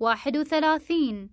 واحد 0.00 0.36
وثلاثين. 0.36 1.30